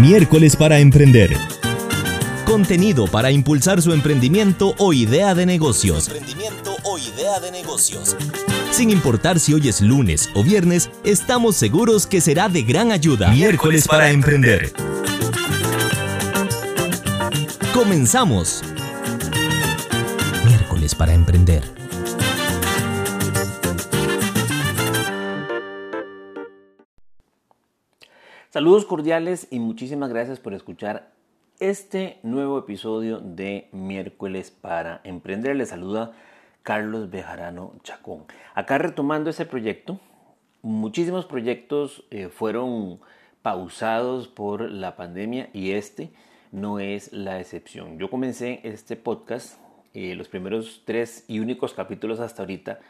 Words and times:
Miércoles 0.00 0.54
para 0.54 0.78
emprender. 0.78 1.36
Contenido 2.44 3.08
para 3.08 3.32
impulsar 3.32 3.82
su 3.82 3.92
emprendimiento 3.92 4.76
o 4.78 4.92
idea 4.92 5.34
de 5.34 5.44
negocios. 5.44 6.06
Emprendimiento 6.06 6.76
o 6.84 6.98
idea 6.98 7.40
de 7.40 7.50
negocios. 7.50 8.16
Sin 8.70 8.90
importar 8.90 9.40
si 9.40 9.54
hoy 9.54 9.68
es 9.68 9.80
lunes 9.80 10.30
o 10.34 10.44
viernes, 10.44 10.88
estamos 11.02 11.56
seguros 11.56 12.06
que 12.06 12.20
será 12.20 12.48
de 12.48 12.62
gran 12.62 12.92
ayuda. 12.92 13.32
Miércoles 13.32 13.88
para 13.88 14.10
emprender. 14.10 14.72
Comenzamos. 17.74 18.62
Miércoles 20.46 20.94
para 20.94 21.12
emprender. 21.12 21.77
Saludos 28.58 28.86
cordiales 28.86 29.46
y 29.52 29.60
muchísimas 29.60 30.10
gracias 30.10 30.40
por 30.40 30.52
escuchar 30.52 31.12
este 31.60 32.18
nuevo 32.24 32.58
episodio 32.58 33.20
de 33.20 33.68
Miércoles 33.70 34.50
para 34.50 35.00
Emprender. 35.04 35.54
Les 35.54 35.68
saluda 35.68 36.10
Carlos 36.64 37.08
Bejarano 37.08 37.74
Chacón. 37.84 38.24
Acá 38.56 38.78
retomando 38.78 39.30
ese 39.30 39.46
proyecto, 39.46 40.00
muchísimos 40.60 41.24
proyectos 41.24 42.02
eh, 42.10 42.30
fueron 42.30 42.98
pausados 43.42 44.26
por 44.26 44.68
la 44.68 44.96
pandemia 44.96 45.50
y 45.52 45.70
este 45.70 46.10
no 46.50 46.80
es 46.80 47.12
la 47.12 47.38
excepción. 47.38 48.00
Yo 48.00 48.10
comencé 48.10 48.58
este 48.64 48.96
podcast, 48.96 49.60
eh, 49.94 50.16
los 50.16 50.26
primeros 50.26 50.82
tres 50.84 51.24
y 51.28 51.38
únicos 51.38 51.74
capítulos 51.74 52.18
hasta 52.18 52.42
ahorita 52.42 52.80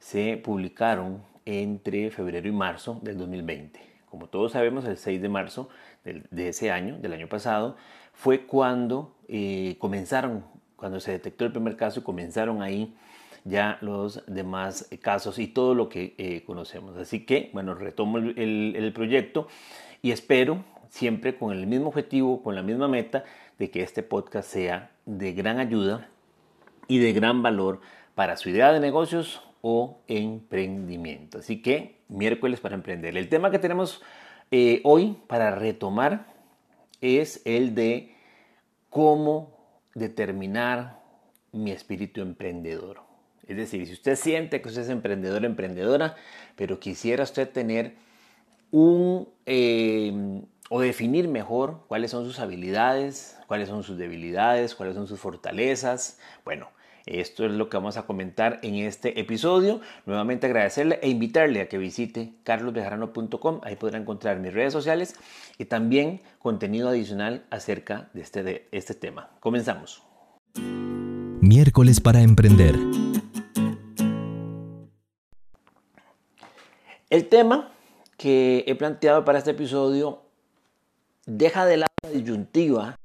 se 0.00 0.36
publicaron 0.36 1.22
entre 1.44 2.10
febrero 2.10 2.48
y 2.48 2.52
marzo 2.52 2.98
del 3.04 3.18
2020 3.18 3.91
como 4.12 4.26
todos 4.26 4.52
sabemos, 4.52 4.84
el 4.84 4.98
6 4.98 5.22
de 5.22 5.28
marzo 5.30 5.70
de 6.04 6.48
ese 6.48 6.70
año, 6.70 6.98
del 6.98 7.14
año 7.14 7.30
pasado, 7.30 7.76
fue 8.12 8.44
cuando 8.44 9.16
eh, 9.26 9.76
comenzaron, 9.78 10.44
cuando 10.76 11.00
se 11.00 11.12
detectó 11.12 11.46
el 11.46 11.52
primer 11.52 11.76
caso 11.76 12.00
y 12.00 12.02
comenzaron 12.02 12.60
ahí 12.60 12.94
ya 13.44 13.78
los 13.80 14.22
demás 14.26 14.86
casos 15.00 15.38
y 15.38 15.46
todo 15.46 15.74
lo 15.74 15.88
que 15.88 16.14
eh, 16.18 16.44
conocemos. 16.44 16.94
Así 16.98 17.24
que, 17.24 17.48
bueno, 17.54 17.74
retomo 17.74 18.18
el, 18.18 18.74
el 18.76 18.92
proyecto 18.92 19.48
y 20.02 20.10
espero 20.10 20.62
siempre 20.90 21.38
con 21.38 21.50
el 21.50 21.66
mismo 21.66 21.88
objetivo, 21.88 22.42
con 22.42 22.54
la 22.54 22.62
misma 22.62 22.88
meta 22.88 23.24
de 23.58 23.70
que 23.70 23.82
este 23.82 24.02
podcast 24.02 24.46
sea 24.46 24.90
de 25.06 25.32
gran 25.32 25.58
ayuda 25.58 26.06
y 26.86 26.98
de 26.98 27.14
gran 27.14 27.42
valor 27.42 27.80
para 28.14 28.36
su 28.36 28.50
idea 28.50 28.74
de 28.74 28.80
negocios 28.80 29.40
o 29.62 30.02
emprendimiento. 30.08 31.38
Así 31.38 31.62
que 31.62 32.02
miércoles 32.08 32.60
para 32.60 32.74
emprender. 32.74 33.16
El 33.16 33.28
tema 33.28 33.50
que 33.50 33.58
tenemos 33.58 34.02
eh, 34.50 34.80
hoy 34.84 35.16
para 35.26 35.54
retomar 35.54 36.26
es 37.00 37.40
el 37.46 37.74
de 37.74 38.14
cómo 38.90 39.56
determinar 39.94 41.00
mi 41.52 41.70
espíritu 41.70 42.20
emprendedor. 42.20 43.00
Es 43.46 43.56
decir, 43.56 43.86
si 43.86 43.94
usted 43.94 44.16
siente 44.16 44.60
que 44.60 44.68
usted 44.68 44.82
es 44.82 44.88
emprendedor, 44.88 45.44
emprendedora, 45.44 46.16
pero 46.56 46.78
quisiera 46.78 47.24
usted 47.24 47.48
tener 47.48 47.94
un 48.70 49.28
eh, 49.46 50.42
o 50.70 50.80
definir 50.80 51.28
mejor 51.28 51.84
cuáles 51.86 52.10
son 52.10 52.24
sus 52.24 52.38
habilidades, 52.38 53.38
cuáles 53.46 53.68
son 53.68 53.82
sus 53.82 53.98
debilidades, 53.98 54.74
cuáles 54.74 54.94
son 54.94 55.06
sus 55.06 55.20
fortalezas, 55.20 56.18
bueno, 56.44 56.68
esto 57.06 57.44
es 57.44 57.52
lo 57.52 57.68
que 57.68 57.76
vamos 57.76 57.96
a 57.96 58.02
comentar 58.06 58.60
en 58.62 58.76
este 58.76 59.20
episodio. 59.20 59.80
Nuevamente 60.06 60.46
agradecerle 60.46 60.98
e 61.02 61.08
invitarle 61.08 61.60
a 61.60 61.68
que 61.68 61.78
visite 61.78 62.34
carlosbejarano.com. 62.44 63.60
Ahí 63.64 63.76
podrá 63.76 63.98
encontrar 63.98 64.38
mis 64.38 64.52
redes 64.52 64.72
sociales 64.72 65.14
y 65.58 65.64
también 65.64 66.20
contenido 66.38 66.88
adicional 66.88 67.44
acerca 67.50 68.10
de 68.14 68.20
este, 68.22 68.42
de 68.42 68.68
este 68.72 68.94
tema. 68.94 69.30
Comenzamos. 69.40 70.02
Miércoles 71.40 72.00
para 72.00 72.22
emprender. 72.22 72.76
El 77.10 77.28
tema 77.28 77.72
que 78.16 78.64
he 78.66 78.74
planteado 78.74 79.24
para 79.24 79.38
este 79.38 79.50
episodio 79.50 80.22
deja 81.26 81.66
de 81.66 81.78
lado 81.78 81.92
la 82.04 82.10
disyuntiva 82.10 82.96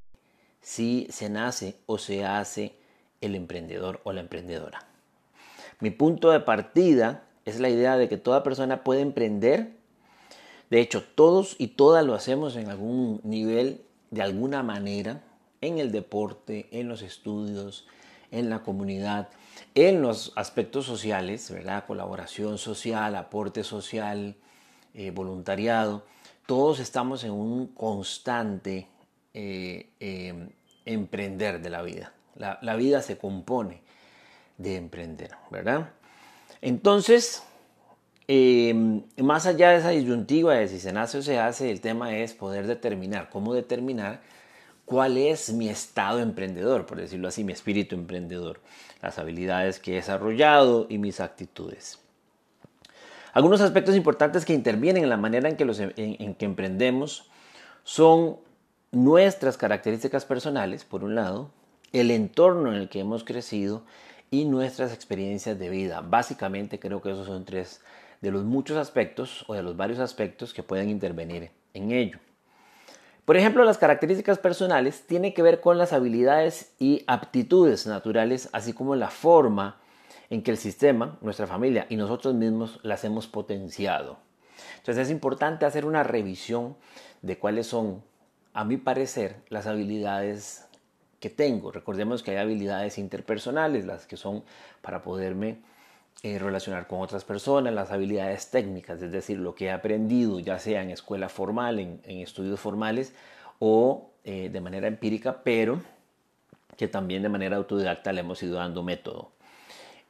si 0.62 1.08
se 1.10 1.30
nace 1.30 1.76
o 1.88 1.98
se 1.98 2.24
hace 2.26 2.78
el 3.22 3.36
emprendedor 3.36 4.02
o 4.04 4.14
la 4.14 4.22
emprendedora. 4.22 4.86
Mi 5.80 5.92
punto 5.92 6.32
de 6.32 6.40
partida 6.40 7.24
es 7.46 7.60
la 7.60 7.70
idea 7.70 7.98
de 7.98 8.10
que 8.10 8.18
toda 8.18 8.44
persona 8.44 8.84
puede 8.84 9.02
emprender. 9.02 9.72
De 10.70 10.82
hecho, 10.82 11.04
todos 11.04 11.56
y 11.60 11.68
todas 11.70 12.06
lo 12.06 12.14
hacemos 12.14 12.56
en 12.56 12.70
algún 12.70 13.22
nivel, 13.24 13.82
de 14.12 14.22
alguna 14.22 14.64
manera, 14.64 15.22
en 15.62 15.80
el 15.80 15.92
deporte, 15.92 16.68
en 16.72 16.88
los 16.88 17.02
estudios, 17.02 17.88
en 18.32 18.50
la 18.50 18.64
comunidad, 18.64 19.30
en 19.76 20.02
los 20.02 20.34
aspectos 20.36 20.86
sociales, 20.86 21.50
¿verdad? 21.52 21.86
Colaboración 21.86 22.58
social, 22.58 23.16
aporte 23.16 23.64
social, 23.64 24.36
eh, 24.94 25.12
voluntariado. 25.12 26.04
Todos 26.46 26.80
estamos 26.80 27.24
en 27.24 27.32
un 27.32 27.68
constante 27.68 28.88
eh, 29.34 29.90
eh, 30.00 30.50
emprender 30.86 31.62
de 31.62 31.70
la 31.70 31.82
vida. 31.82 32.14
La, 32.38 32.76
vida 32.76 33.02
se 33.02 33.18
compone 33.18 33.82
de 34.58 34.76
emprender, 34.76 35.32
¿verdad? 35.50 35.90
Entonces, 36.62 37.44
em, 38.28 39.04
más 39.18 39.46
allá 39.46 39.72
de 39.72 39.78
esa 39.78 39.90
disyuntiva 39.90 40.56
de 40.56 40.68
si 40.68 40.80
se 40.80 40.94
nace 40.94 41.20
o 41.20 41.22
se 41.22 41.40
hace, 41.40 41.72
el 41.72 41.82
tema 41.82 42.16
es 42.18 42.34
poder 42.34 42.68
determinar, 42.68 43.30
cómo 43.30 43.54
determinar 43.54 44.22
cuál 44.86 45.18
es 45.18 45.52
mi 45.52 45.70
estado 45.70 46.20
emprendedor, 46.20 46.86
por 46.86 47.00
decirlo 47.00 47.28
así, 47.28 47.44
mi 47.44 47.54
espíritu 47.54 47.96
emprendedor, 47.96 48.62
las 49.02 49.20
habilidades 49.20 49.80
que 49.80 49.94
he 49.94 49.96
desarrollado 49.96 50.88
y 50.90 50.98
mis 50.98 51.20
actitudes. 51.20 52.00
Algunos 53.34 53.62
aspectos 53.62 53.96
importantes 53.96 54.46
que 54.46 54.54
intervienen 54.54 55.04
en 55.04 55.10
la 55.10 55.18
manera 55.18 55.50
en 55.50 55.58
que, 55.58 55.66
los, 55.66 55.80
en 55.80 56.36
que 56.36 56.46
emprendemos 56.46 57.30
son 57.84 58.38
nuestras 58.92 59.58
características 59.58 60.26
personales, 60.26 60.86
por 60.86 61.04
un 61.04 61.16
lado, 61.16 61.52
el 61.94 62.12
entorno 62.12 62.70
en 62.70 62.82
el 62.82 62.90
que 62.90 63.00
hemos 63.00 63.24
crecido 63.24 63.84
y 64.30 64.46
nuestras 64.46 64.94
experiencias 64.94 65.58
de 65.58 65.70
vida. 65.70 66.02
Básicamente 66.02 66.80
creo 66.80 67.02
que 67.02 67.12
esos 67.12 67.28
son 67.28 67.46
tres 67.46 67.82
de 68.22 68.32
los 68.32 68.44
muchos 68.44 68.78
aspectos 68.78 69.46
o 69.48 69.54
de 69.54 69.64
los 69.64 69.78
varios 69.78 70.00
aspectos 70.00 70.54
que 70.54 70.64
pueden 70.64 70.90
intervenir 70.90 71.52
en 71.74 71.92
ello. 71.92 72.20
Por 73.26 73.36
ejemplo, 73.36 73.64
las 73.66 73.78
características 73.78 74.40
personales 74.40 75.06
tienen 75.06 75.34
que 75.34 75.42
ver 75.42 75.60
con 75.60 75.78
las 75.78 75.92
habilidades 75.92 76.74
y 76.80 77.04
aptitudes 77.08 77.86
naturales, 77.86 78.50
así 78.54 78.72
como 78.72 78.96
la 78.96 79.10
forma 79.10 79.82
en 80.30 80.42
que 80.42 80.52
el 80.52 80.58
sistema, 80.58 81.18
nuestra 81.22 81.48
familia 81.48 81.86
y 81.90 81.98
nosotros 81.98 82.36
mismos 82.36 82.80
las 82.84 83.04
hemos 83.04 83.28
potenciado. 83.28 84.18
Entonces 84.78 85.08
es 85.08 85.12
importante 85.12 85.66
hacer 85.66 85.86
una 85.86 86.04
revisión 86.04 86.78
de 87.22 87.38
cuáles 87.38 87.68
son, 87.68 88.04
a 88.54 88.64
mi 88.64 88.78
parecer, 88.78 89.42
las 89.50 89.68
habilidades 89.68 90.67
que 91.20 91.30
tengo. 91.30 91.72
Recordemos 91.72 92.24
que 92.24 92.32
hay 92.32 92.38
habilidades 92.38 92.98
interpersonales, 92.98 93.86
las 93.86 94.06
que 94.06 94.18
son 94.18 94.44
para 94.82 95.02
poderme 95.02 95.58
eh, 96.24 96.40
relacionar 96.40 96.88
con 96.88 97.02
otras 97.02 97.24
personas, 97.24 97.74
las 97.74 97.92
habilidades 97.92 98.50
técnicas, 98.50 99.02
es 99.04 99.12
decir, 99.12 99.38
lo 99.38 99.54
que 99.54 99.66
he 99.66 99.72
aprendido, 99.72 100.40
ya 100.40 100.58
sea 100.58 100.82
en 100.82 100.90
escuela 100.90 101.30
formal, 101.30 101.80
en, 101.80 102.02
estudios 102.06 102.60
formales 102.60 103.14
o 103.60 104.10
eh, 104.24 104.50
de 104.52 104.60
manera 104.60 104.88
empírica, 104.88 105.44
pero 105.44 105.80
que 106.76 106.88
también 106.88 107.22
de 107.22 107.30
manera 107.30 107.58
autodidacta 107.58 108.14
le 108.14 108.22
hemos 108.22 108.42
ido 108.42 108.58
dando 108.58 108.82
método. 108.82 109.32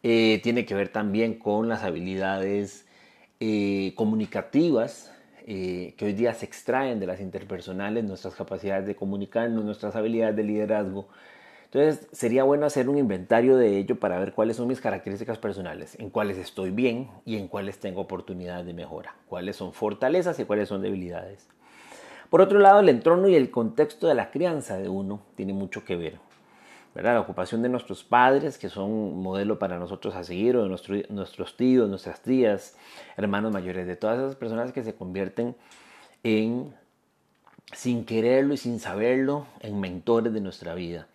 Eh, 0.02 0.40
tiene 0.44 0.66
que 0.66 0.76
ver 0.76 0.90
también 0.90 1.40
con 1.40 1.68
las 1.68 1.84
habilidades 1.84 2.86
comunicativas, 3.96 5.12
eh, 5.50 5.94
que 5.96 6.04
hoy 6.04 6.12
día 6.12 6.34
se 6.34 6.46
extraen 6.46 7.00
de 7.00 7.08
las 7.08 7.22
interpersonales, 7.22 8.04
nuestras 8.04 8.36
capacidades 8.36 8.86
de 8.86 8.98
comunicarnos, 8.98 9.64
nuestras 9.64 9.96
habilidades 9.96 10.36
de 10.36 10.44
liderazgo. 10.44 11.08
Entonces 11.64 12.10
sería 12.12 12.44
bueno 12.44 12.66
hacer 12.66 12.90
un 12.90 12.98
inventario 12.98 13.56
de 13.56 13.78
ello 13.78 13.98
para 13.98 14.20
ver 14.20 14.34
cuáles 14.34 14.58
son 14.58 14.68
mis 14.68 14.82
características 14.82 15.38
personales, 15.38 15.98
en 16.00 16.10
cuáles 16.10 16.38
estoy 16.38 16.72
bien 16.72 17.10
y 17.24 17.38
en 17.38 17.48
cuáles 17.48 17.80
tengo 17.80 18.02
oportunidades 18.02 18.66
de 18.66 18.74
mejora, 18.74 19.16
cuáles 19.28 19.56
son 19.56 19.72
fortalezas 19.72 20.38
y 20.40 20.44
cuáles 20.44 20.68
son 20.68 20.82
debilidades. 20.82 21.48
Por 22.30 22.42
otro 22.42 22.60
lado, 22.60 22.82
el 22.82 22.90
entorno 22.90 23.30
y 23.30 23.36
el 23.36 23.50
contexto 23.50 24.08
de 24.08 24.16
la 24.16 24.32
crianza 24.32 24.78
de 24.78 24.90
uno 24.90 25.22
tiene 25.36 25.54
mucho 25.54 25.86
que 25.86 25.96
ver. 25.96 26.27
La 26.96 27.20
ocupación 27.20 27.62
de 27.62 27.70
nuestros 27.70 28.04
padres, 28.04 28.58
que 28.58 28.70
son 28.70 28.90
un 28.90 29.22
modelo 29.22 29.60
para 29.60 29.78
nosotros 29.78 30.16
a 30.16 30.24
seguir, 30.24 30.58
o 30.58 30.64
de 30.64 31.04
nuestros 31.10 31.56
tíos, 31.56 31.88
nuestras 31.90 32.22
tías, 32.22 32.76
hermanos 33.16 33.52
mayores, 33.52 33.86
de 33.86 33.96
todas 33.96 34.18
esas 34.18 34.36
personas 34.36 34.72
que 34.72 34.84
se 34.84 34.96
convierten 34.96 35.56
en, 36.24 36.74
sin 37.72 38.04
quererlo 38.04 38.56
y 38.56 38.58
sin 38.58 38.80
saberlo, 38.80 39.46
en 39.60 39.80
mentores 39.80 40.34
de 40.34 40.42
nuestra 40.42 40.74
vida. 40.74 41.08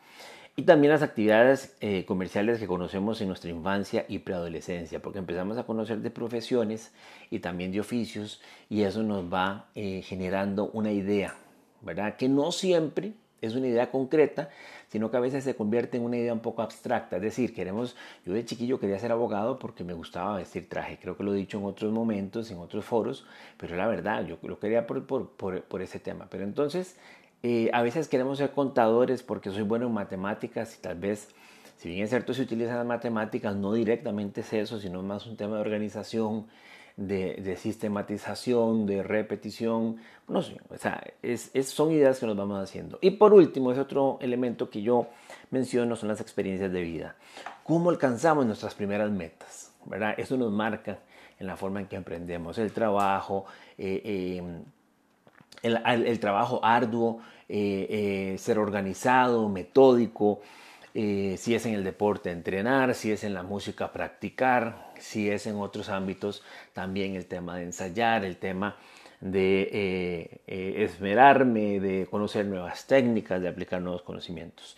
Y 0.54 0.62
también 0.62 0.92
las 0.92 1.02
actividades 1.02 1.76
eh, 1.80 2.04
comerciales 2.04 2.60
que 2.60 2.66
conocemos 2.66 3.20
en 3.20 3.28
nuestra 3.28 3.50
infancia 3.50 4.04
y 4.08 4.20
preadolescencia, 4.20 5.00
porque 5.02 5.18
empezamos 5.18 5.58
a 5.58 5.64
conocer 5.64 5.98
de 5.98 6.10
profesiones 6.10 6.92
y 7.30 7.40
también 7.40 7.72
de 7.72 7.80
oficios 7.80 8.40
y 8.68 8.82
eso 8.82 9.02
nos 9.02 9.32
va 9.32 9.66
eh, 9.75 10.02
generando 10.02 10.70
una 10.72 10.92
idea 10.92 11.34
¿verdad? 11.82 12.16
Que 12.16 12.28
no 12.28 12.52
siempre 12.52 13.12
es 13.42 13.54
una 13.54 13.66
idea 13.66 13.90
concreta, 13.90 14.48
sino 14.88 15.10
que 15.10 15.16
a 15.16 15.20
veces 15.20 15.44
se 15.44 15.54
convierte 15.54 15.96
en 15.96 16.04
una 16.04 16.16
idea 16.16 16.32
un 16.32 16.40
poco 16.40 16.62
abstracta. 16.62 17.16
Es 17.16 17.22
decir, 17.22 17.54
queremos, 17.54 17.96
yo 18.24 18.32
de 18.32 18.44
chiquillo 18.44 18.78
quería 18.78 18.98
ser 18.98 19.12
abogado 19.12 19.58
porque 19.58 19.84
me 19.84 19.92
gustaba 19.92 20.36
vestir 20.36 20.68
traje, 20.68 20.98
creo 21.00 21.16
que 21.16 21.24
lo 21.24 21.34
he 21.34 21.36
dicho 21.36 21.58
en 21.58 21.64
otros 21.64 21.92
momentos, 21.92 22.50
en 22.50 22.58
otros 22.58 22.84
foros, 22.84 23.26
pero 23.58 23.76
la 23.76 23.86
verdad, 23.86 24.24
yo 24.24 24.38
lo 24.42 24.58
quería 24.58 24.86
por, 24.86 25.04
por, 25.04 25.82
ese 25.82 25.98
tema. 25.98 26.28
Pero 26.30 26.44
entonces, 26.44 26.96
eh, 27.42 27.68
a 27.72 27.82
veces 27.82 28.08
queremos 28.08 28.38
ser 28.38 28.52
contadores 28.52 29.22
porque 29.22 29.50
soy 29.50 29.62
bueno 29.62 29.86
en 29.88 29.92
matemáticas 29.92 30.76
y 30.78 30.80
tal 30.80 30.98
vez, 30.98 31.28
si 31.76 31.88
bien 31.88 32.04
es 32.04 32.10
cierto, 32.10 32.32
se 32.32 32.42
utilizan 32.42 32.76
las 32.76 32.86
matemáticas, 32.86 33.56
no 33.56 33.72
directamente 33.72 34.42
es 34.42 34.52
eso, 34.52 34.78
sino 34.78 35.02
más 35.02 35.26
un 35.26 35.36
tema 35.36 35.56
de 35.56 35.62
organización, 35.62 36.46
de, 36.96 37.56
sistematización, 37.56 38.86
de 38.86 39.02
repetición, 39.02 39.96
no 40.28 40.42
sé, 40.42 40.60
o 40.68 40.76
sea, 40.76 41.02
es, 41.22 41.50
son 41.64 41.90
ideas 41.92 42.18
que 42.20 42.26
nos 42.26 42.36
vamos 42.36 42.62
haciendo. 42.62 42.98
Y 43.00 43.12
por 43.12 43.32
último, 43.32 43.72
es 43.72 43.78
otro 43.78 44.18
elemento 44.20 44.70
que 44.70 44.82
yo 44.82 45.08
menciono, 45.50 45.96
son 45.96 46.08
las 46.08 46.20
experiencias 46.20 46.72
de 46.72 46.82
vida. 46.82 47.16
¿Cómo 47.64 47.90
alcanzamos 47.90 48.46
nuestras 48.46 48.74
primeras 48.74 49.10
metas? 49.10 49.72
¿verdad? 49.84 50.14
Eso 50.16 50.36
nos 50.36 50.52
marca 50.52 50.98
en 51.38 51.46
la 51.46 51.56
forma 51.56 51.80
en 51.80 51.86
que 51.86 51.96
emprendemos 51.96 52.58
el 52.58 52.72
trabajo, 52.72 53.46
eh, 53.76 54.38
em, 54.38 54.62
el, 55.62 56.20
trabajo 56.20 56.60
arduo, 56.62 57.20
eh, 57.48 58.32
eh, 58.34 58.38
ser 58.38 58.58
organizado, 58.58 59.48
metódico, 59.48 60.40
si 60.94 61.54
es 61.54 61.66
en 61.66 61.74
el 61.74 61.84
deporte 61.84 62.30
entrenar, 62.30 62.94
si 62.94 63.12
es 63.12 63.24
en 63.24 63.34
la 63.34 63.42
música 63.42 63.92
practicar, 63.92 64.92
si 64.98 65.30
es 65.30 65.46
en 65.46 65.56
otros 65.56 65.88
ámbitos 65.88 66.42
también 66.72 67.16
el 67.16 67.26
tema 67.26 67.56
de 67.56 67.64
ensayar, 67.64 68.24
el 68.24 68.36
tema 68.36 68.76
de 69.22 69.68
eh, 69.72 70.40
eh, 70.48 70.74
esmerarme, 70.78 71.78
de 71.80 72.06
conocer 72.10 72.44
nuevas 72.44 72.86
técnicas, 72.86 73.40
de 73.40 73.48
aplicar 73.48 73.80
nuevos 73.80 74.02
conocimientos. 74.02 74.76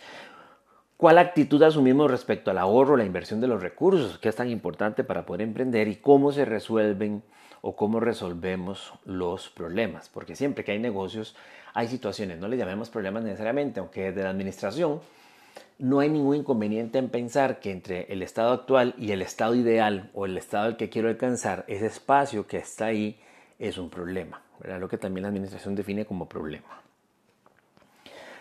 ¿Cuál 0.97 1.17
actitud 1.17 1.61
asumimos 1.63 2.09
respecto 2.09 2.51
al 2.51 2.59
ahorro, 2.59 2.95
la 2.95 3.03
inversión 3.03 3.41
de 3.41 3.47
los 3.47 3.61
recursos, 3.61 4.17
que 4.19 4.29
es 4.29 4.35
tan 4.35 4.49
importante 4.49 5.03
para 5.03 5.25
poder 5.25 5.41
emprender 5.41 5.87
y 5.87 5.97
cómo 5.97 6.31
se 6.31 6.45
resuelven 6.45 7.23
o 7.61 7.75
cómo 7.75 7.99
resolvemos 7.99 8.93
los 9.03 9.49
problemas? 9.49 10.09
Porque 10.09 10.35
siempre 10.35 10.63
que 10.63 10.71
hay 10.71 10.79
negocios 10.79 11.35
hay 11.73 11.89
situaciones, 11.89 12.39
no 12.39 12.47
le 12.47 12.55
llamemos 12.55 12.89
problemas 12.89 13.23
necesariamente, 13.23 13.81
aunque 13.81 14.07
es 14.07 14.15
de 14.15 14.23
la 14.23 14.29
administración, 14.29 15.01
no 15.77 15.99
hay 15.99 16.09
ningún 16.09 16.37
inconveniente 16.37 16.97
en 16.97 17.09
pensar 17.09 17.59
que 17.59 17.71
entre 17.71 18.11
el 18.11 18.21
estado 18.21 18.53
actual 18.53 18.95
y 18.97 19.11
el 19.11 19.21
estado 19.21 19.55
ideal 19.55 20.09
o 20.13 20.25
el 20.25 20.37
estado 20.37 20.65
al 20.65 20.77
que 20.77 20.89
quiero 20.89 21.09
alcanzar, 21.09 21.65
ese 21.67 21.87
espacio 21.87 22.47
que 22.47 22.57
está 22.57 22.85
ahí 22.85 23.19
es 23.59 23.77
un 23.77 23.89
problema, 23.89 24.41
¿verdad? 24.59 24.79
lo 24.79 24.87
que 24.87 24.97
también 24.97 25.23
la 25.23 25.29
administración 25.29 25.75
define 25.75 26.05
como 26.05 26.29
problema. 26.29 26.81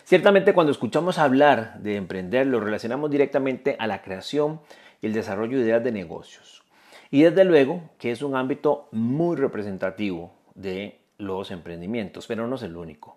Ciertamente 0.05 0.53
cuando 0.53 0.71
escuchamos 0.71 1.19
hablar 1.19 1.81
de 1.81 1.97
emprender 1.97 2.47
lo 2.47 2.61
relacionamos 2.61 3.11
directamente 3.11 3.77
a 3.79 3.87
la 3.87 4.03
creación 4.03 4.61
y 5.01 5.07
el 5.07 5.13
desarrollo 5.13 5.59
de 5.59 5.65
ideas 5.65 5.83
de 5.83 5.93
negocios. 5.93 6.63
Y 7.11 7.23
desde 7.23 7.45
luego 7.45 7.91
que 7.99 8.11
es 8.11 8.23
un 8.23 8.37
ámbito 8.37 8.89
muy 8.93 9.37
representativo 9.37 10.33
de 10.55 11.01
los 11.19 11.51
emprendimientos, 11.51 12.27
pero 12.27 12.47
no 12.47 12.57
es 12.57 12.63
el 12.63 12.77
único. 12.77 13.17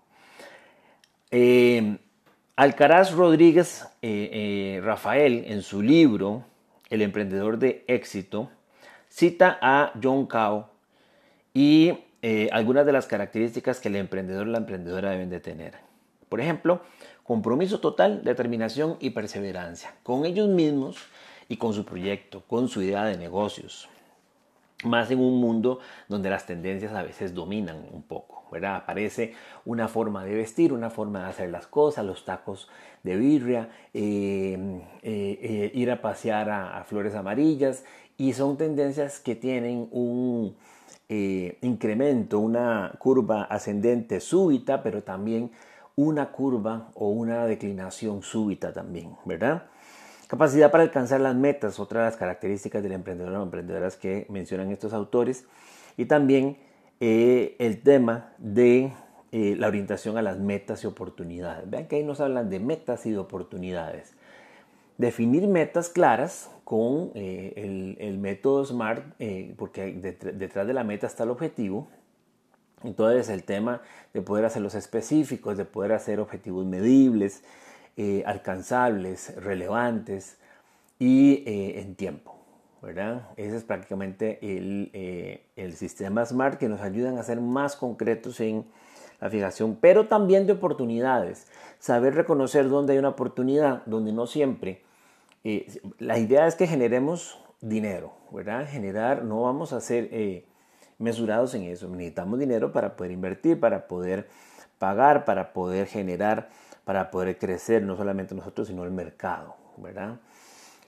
Eh, 1.29 1.97
Alcaraz 2.59 3.11
Rodríguez 3.11 3.85
eh, 4.01 4.31
eh, 4.33 4.81
Rafael, 4.83 5.43
en 5.45 5.61
su 5.61 5.83
libro 5.83 6.43
El 6.89 7.03
emprendedor 7.03 7.59
de 7.59 7.85
éxito, 7.87 8.49
cita 9.09 9.59
a 9.61 9.91
John 10.01 10.25
Cao 10.25 10.71
y 11.53 11.93
eh, 12.23 12.49
algunas 12.51 12.87
de 12.87 12.93
las 12.93 13.05
características 13.05 13.79
que 13.79 13.89
el 13.89 13.95
emprendedor 13.97 14.47
o 14.47 14.49
la 14.49 14.57
emprendedora 14.57 15.11
deben 15.11 15.29
de 15.29 15.39
tener. 15.39 15.75
Por 16.29 16.41
ejemplo, 16.41 16.81
compromiso 17.21 17.79
total, 17.79 18.23
determinación 18.23 18.97
y 18.99 19.11
perseverancia 19.11 19.93
con 20.01 20.25
ellos 20.25 20.49
mismos 20.49 20.97
y 21.47 21.57
con 21.57 21.75
su 21.75 21.85
proyecto, 21.85 22.41
con 22.47 22.69
su 22.69 22.81
idea 22.81 23.05
de 23.05 23.17
negocios 23.17 23.87
más 24.83 25.09
en 25.09 25.19
un 25.19 25.39
mundo 25.39 25.79
donde 26.07 26.29
las 26.29 26.45
tendencias 26.45 26.93
a 26.93 27.01
veces 27.01 27.33
dominan 27.33 27.87
un 27.91 28.03
poco, 28.03 28.45
¿verdad? 28.51 28.75
Aparece 28.75 29.33
una 29.65 29.87
forma 29.87 30.23
de 30.23 30.35
vestir, 30.35 30.71
una 30.71 30.89
forma 30.89 31.23
de 31.23 31.29
hacer 31.29 31.49
las 31.49 31.65
cosas, 31.65 32.05
los 32.05 32.25
tacos 32.25 32.69
de 33.03 33.15
birria, 33.15 33.69
eh, 33.93 34.81
eh, 35.01 35.39
eh, 35.41 35.71
ir 35.73 35.89
a 35.89 36.01
pasear 36.01 36.49
a, 36.49 36.83
flores 36.83 37.15
amarillas 37.15 37.83
y 38.17 38.33
son 38.33 38.57
tendencias 38.57 39.19
que 39.19 39.35
tienen 39.35 39.87
un 39.91 40.55
incremento, 41.09 42.39
una 42.39 42.91
curva 42.99 43.43
ascendente 43.43 44.19
súbita, 44.19 44.83
pero 44.83 45.03
también 45.03 45.51
una 45.95 46.31
curva 46.31 46.91
o 46.95 47.09
una 47.09 47.45
declinación 47.45 48.21
súbita 48.21 48.73
también, 48.73 49.15
¿verdad? 49.25 49.67
Capacidad 50.27 50.71
para 50.71 50.83
alcanzar 50.83 51.21
las 51.21 51.35
metas, 51.35 51.79
otra 51.79 52.01
de 52.01 52.07
las 52.07 52.17
características 52.17 52.83
del 52.83 52.91
emprendedor 52.91 53.33
o 53.33 53.43
emprendedoras 53.43 53.95
que 53.95 54.25
mencionan 54.29 54.71
estos 54.71 54.91
autores. 54.91 55.45
Y 55.95 56.05
también 56.05 56.57
eh, 56.99 57.55
el 57.59 57.81
tema 57.81 58.33
de 58.37 58.91
eh, 59.31 59.55
la 59.57 59.67
orientación 59.67 60.17
a 60.17 60.21
las 60.21 60.37
metas 60.37 60.83
y 60.83 60.87
oportunidades. 60.87 61.69
Vean 61.69 61.87
que 61.87 61.95
ahí 61.95 62.03
nos 62.03 62.19
hablan 62.19 62.49
de 62.49 62.59
metas 62.59 63.05
y 63.05 63.11
de 63.11 63.19
oportunidades. 63.19 64.15
Definir 64.97 65.47
metas 65.47 65.87
claras 65.89 66.51
con 66.65 67.11
eh, 67.15 67.95
el, 67.99 68.17
método 68.17 68.65
SMART, 68.65 69.05
porque 69.55 69.93
detrás 69.93 70.67
de 70.67 70.73
la 70.73 70.83
meta 70.83 71.07
está 71.07 71.23
el 71.23 71.29
objetivo. 71.29 71.87
Entonces 72.83 73.29
el 73.29 73.43
tema 73.43 73.81
de 74.13 74.21
poder 74.21 74.43
hacerlos 74.43 74.75
específicos, 74.75 75.55
de 75.55 75.65
poder 75.65 75.93
hacer 75.93 76.19
objetivos 76.19 76.65
medibles, 76.65 77.43
eh, 77.99 78.21
alcanzables, 78.27 79.35
relevantes 79.37 80.37
y 80.99 81.43
eh, 81.47 81.81
en 81.81 81.95
tiempo. 81.95 82.35
¿verdad? 82.79 83.29
Ese 83.37 83.57
es 83.57 83.63
prácticamente 83.63 84.37
el, 84.39 84.91
eh, 84.93 85.47
el, 85.55 85.73
sistema 85.73 86.23
SMART 86.23 86.59
que 86.59 86.69
nos 86.69 86.81
ayudan 86.81 87.17
a 87.17 87.23
ser 87.23 87.41
más 87.41 87.75
concretos 87.75 88.39
en 88.39 88.65
la 89.19 89.31
fijación, 89.31 89.79
pero 89.81 90.07
también 90.07 90.45
de 90.45 90.53
oportunidades. 90.53 91.47
Saber 91.79 92.13
reconocer 92.13 92.69
dónde 92.69 92.93
hay 92.93 92.99
una 92.99 93.09
oportunidad, 93.09 93.83
donde 93.87 94.13
no 94.13 94.27
siempre. 94.27 94.83
la 95.97 96.19
idea 96.19 96.45
es 96.45 96.53
que 96.53 96.67
generemos 96.67 97.43
dinero, 97.61 98.13
¿verdad? 98.31 98.67
Generar, 98.69 99.23
no 99.23 99.41
vamos 99.41 99.73
a 99.73 99.81
ser 99.81 100.45
mesurados 100.99 101.55
en 101.55 101.63
eso. 101.63 101.89
Necesitamos 101.89 102.37
dinero 102.37 102.71
para 102.71 102.95
poder 102.95 103.11
invertir, 103.11 103.59
para 103.59 103.87
poder 103.87 104.27
pagar, 104.77 105.25
para 105.25 105.51
poder 105.51 105.87
generar 105.87 106.49
para 106.87 107.11
poder 107.11 107.37
crecer, 107.37 107.83
no 107.83 107.97
solamente 107.97 108.33
nosotros, 108.33 108.69
sino 108.69 108.85
el 108.85 108.91
mercado, 108.91 109.57
¿verdad? 109.75 110.21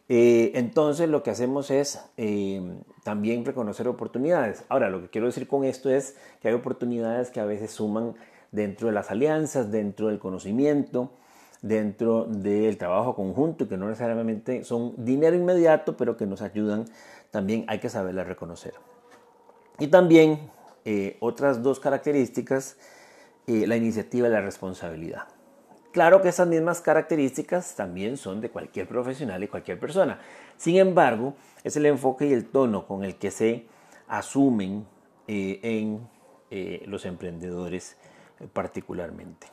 Eh, 0.08 0.54
entonces 0.56 1.10
lo 1.10 1.24
que 1.24 1.30
hacemos 1.30 1.70
es 1.72 2.02
eh, 2.16 2.82
también 3.04 3.44
reconocer 3.44 3.86
oportunidades. 3.90 4.64
Ahora, 4.70 4.90
lo 4.90 5.02
que 5.02 5.10
quiero 5.10 5.28
decir 5.28 5.46
con 5.46 5.66
esto 5.66 5.90
es 5.90 6.16
que 6.42 6.48
hay 6.48 6.54
oportunidades 6.54 7.32
que 7.32 7.42
a 7.42 7.46
veces 7.46 7.72
suman 7.72 8.16
dentro 8.54 8.88
de 8.88 8.94
las 8.94 9.12
alianzas, 9.12 9.74
dentro 9.74 10.08
del 10.08 10.20
conocimiento, 10.20 11.12
dentro 11.62 12.24
del 12.24 12.78
trabajo 12.78 13.14
conjunto, 13.14 13.68
que 13.68 13.76
no 13.76 13.90
necesariamente 13.90 14.64
son 14.64 14.94
dinero 15.04 15.36
inmediato, 15.36 15.98
pero 15.98 16.16
que 16.16 16.26
nos 16.26 16.42
ayudan, 16.42 16.86
también 17.30 17.66
hay 17.68 17.80
que 17.80 17.90
saberlas 17.90 18.26
reconocer. 18.26 18.74
Y 19.80 19.88
también 19.88 20.50
eh, 20.86 21.18
otras 21.20 21.62
dos 21.62 21.82
características, 21.82 22.78
la 23.48 23.76
iniciativa 23.76 24.28
y 24.28 24.32
la 24.32 24.42
responsabilidad. 24.42 25.24
Claro 25.92 26.22
que 26.22 26.30
esas 26.30 26.48
mismas 26.48 26.82
características 26.82 27.76
también 27.76 28.16
son 28.18 28.42
de 28.42 28.52
cualquier 28.52 28.88
profesional 28.88 29.44
y 29.44 29.48
cualquier 29.48 29.80
persona. 29.80 30.20
Sin 30.56 30.78
embargo, 30.78 31.34
es 31.64 31.76
el 31.78 31.88
enfoque 31.88 32.28
y 32.28 32.34
el 32.34 32.46
tono 32.46 32.86
con 32.86 33.04
el 33.04 33.16
que 33.16 33.32
se 33.32 33.66
asumen 34.08 34.86
eh, 35.28 35.60
en 35.64 36.08
eh, 36.52 36.84
los 36.86 37.06
emprendedores 37.06 37.98
eh, 38.40 38.48
particularmente. 38.52 39.48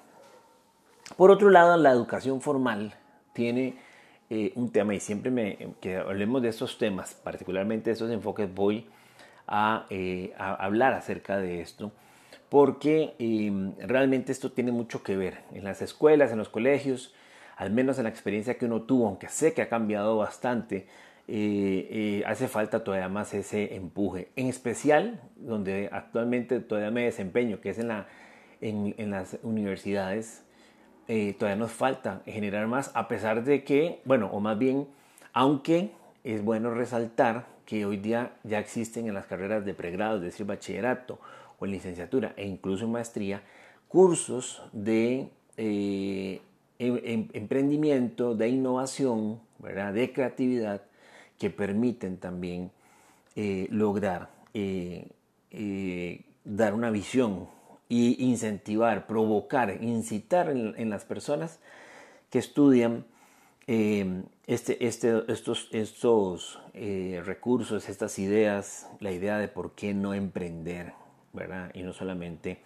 Por 1.17 1.31
otro 1.31 1.49
lado, 1.49 1.77
la 1.79 1.91
educación 1.91 2.41
formal 2.41 2.95
tiene 3.33 3.79
un 4.57 4.73
tema 4.73 4.93
y 4.93 4.99
siempre 4.99 5.31
me, 5.31 5.77
que 5.81 5.99
hablemos 5.99 6.43
de 6.43 6.49
estos 6.49 6.79
temas, 6.79 7.15
particularmente 7.15 7.91
de 7.91 7.93
estos 7.93 8.11
enfoques, 8.11 8.53
voy 8.53 8.85
a 9.47 9.87
hablar 10.59 10.95
acerca 10.95 11.37
de 11.37 11.61
esto 11.61 11.93
porque 12.57 13.15
em, 13.19 13.75
realmente 13.81 14.33
esto 14.33 14.51
tiene 14.51 14.73
mucho 14.73 15.03
que 15.03 15.15
ver 15.15 15.41
en 15.53 15.63
las 15.63 15.83
escuelas, 15.83 16.33
en 16.33 16.39
los 16.39 16.49
colegios, 16.49 17.15
al 17.59 17.71
menos 17.71 17.99
en 17.99 18.05
la 18.05 18.09
experiencia 18.09 18.57
que 18.57 18.65
uno 18.65 18.81
tuvo, 18.81 19.09
aunque 19.09 19.29
sé 19.29 19.53
que 19.53 19.61
ha 19.61 19.69
cambiado 19.69 20.17
bastante, 20.17 20.87
eh, 21.29 21.87
eh, 21.91 22.23
hace 22.25 22.49
falta 22.49 22.83
todavía 22.83 23.11
más 23.11 23.35
ese 23.35 23.75
empuje, 23.75 24.31
en 24.37 24.47
especial 24.47 25.21
donde 25.37 25.91
actualmente 25.93 26.61
todavía 26.61 26.91
me 26.91 27.05
desempeño, 27.05 27.61
que 27.61 27.69
es 27.69 27.79
en, 27.79 27.89
la, 27.89 28.07
en, 28.63 29.11
las 29.11 29.37
universidades, 29.43 30.43
eh, 31.09 31.35
todavía 31.39 31.61
nos 31.61 31.73
falta 31.73 32.23
generar 32.25 32.69
más, 32.69 32.91
a 32.95 33.07
pesar 33.07 33.45
de 33.45 33.65
que, 33.65 34.01
bueno, 34.07 34.31
o 34.33 34.41
más 34.41 34.59
bien, 34.59 34.89
aunque 35.35 35.91
es 36.25 36.43
bueno 36.43 36.71
resaltar 36.71 37.45
que 37.67 37.85
hoy 37.85 37.99
día 37.99 38.31
ya 38.45 38.61
existen 38.61 39.09
en 39.09 39.13
las 39.13 39.27
carreras 39.27 39.67
de 39.67 39.75
pregrado, 39.75 40.17
es 40.17 40.23
decir, 40.23 40.47
bachillerato, 40.47 41.19
o 41.59 41.67
en 41.67 41.73
licenciatura 41.73 42.35
e 42.37 42.47
incluso 42.47 42.85
en 42.85 42.93
maestría 42.93 43.43
cursos 43.89 44.63
de 44.73 45.31
eh, 45.57 46.41
em, 46.79 47.01
em, 47.05 47.29
emprendimiento, 47.33 48.35
de 48.35 48.49
innovación, 48.49 49.41
¿verdad? 49.59 49.95
de 49.95 50.13
creatividad, 50.13 50.83
que 51.39 51.51
permiten 51.51 52.19
también 52.19 52.71
eh, 53.37 53.67
lograr 53.71 54.31
eh, 54.53 55.09
dar 56.45 56.75
una 56.75 56.91
visión 56.91 57.49
y 57.89 58.23
incentivar, 58.25 59.07
provocar, 59.07 59.83
incitar 59.83 60.51
en, 60.51 60.91
las 60.91 61.05
personas 61.05 61.61
que 62.31 62.39
estudian 62.39 63.05
este, 63.67 64.87
este, 64.87 65.25
estos, 65.29 65.69
estos 65.73 66.59
recursos, 67.25 67.89
estas 67.89 68.19
ideas, 68.19 68.89
la 69.01 69.13
idea 69.13 69.39
de 69.39 69.49
por 69.49 69.73
qué 69.73 69.95
no 69.95 70.15
emprender, 70.15 70.93
¿verdad? 71.37 71.71
Y 71.75 71.83
no 71.85 71.93
solamente 71.93 72.59